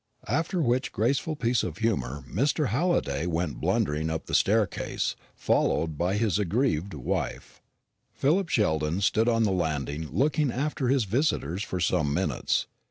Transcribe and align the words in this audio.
After 0.27 0.63
which 0.63 0.91
graceful 0.91 1.35
piece 1.35 1.61
of 1.61 1.77
humour 1.77 2.25
Mr. 2.27 2.69
Halliday 2.69 3.27
went 3.27 3.61
blundering 3.61 4.09
up 4.09 4.25
the 4.25 4.33
staircase, 4.33 5.15
followed 5.35 5.95
by 5.95 6.15
his 6.15 6.39
aggrieved 6.39 6.95
wife. 6.95 7.61
Philip 8.11 8.49
Sheldon 8.49 9.01
stood 9.01 9.29
on 9.29 9.43
the 9.43 9.51
landing 9.51 10.09
looking 10.09 10.51
after 10.51 10.87
his 10.87 11.03
visitors 11.03 11.61
for 11.61 11.79
some 11.79 12.15
minutes. 12.15 12.65